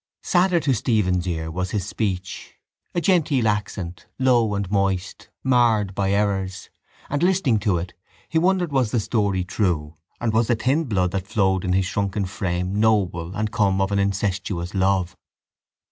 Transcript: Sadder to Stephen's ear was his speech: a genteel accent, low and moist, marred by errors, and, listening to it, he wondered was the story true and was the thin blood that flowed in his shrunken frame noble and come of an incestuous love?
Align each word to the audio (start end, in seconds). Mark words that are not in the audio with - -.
Sadder 0.23 0.59
to 0.61 0.73
Stephen's 0.73 1.27
ear 1.27 1.51
was 1.51 1.69
his 1.69 1.85
speech: 1.85 2.55
a 2.95 2.99
genteel 3.01 3.47
accent, 3.47 4.07
low 4.17 4.55
and 4.55 4.67
moist, 4.71 5.29
marred 5.43 5.93
by 5.93 6.09
errors, 6.09 6.71
and, 7.07 7.21
listening 7.21 7.59
to 7.59 7.77
it, 7.77 7.93
he 8.27 8.39
wondered 8.39 8.71
was 8.71 8.89
the 8.89 8.99
story 8.99 9.43
true 9.43 9.97
and 10.19 10.33
was 10.33 10.47
the 10.47 10.55
thin 10.55 10.85
blood 10.85 11.11
that 11.11 11.27
flowed 11.27 11.63
in 11.63 11.73
his 11.73 11.85
shrunken 11.85 12.25
frame 12.25 12.79
noble 12.79 13.35
and 13.35 13.51
come 13.51 13.79
of 13.79 13.91
an 13.91 13.99
incestuous 13.99 14.73
love? 14.73 15.15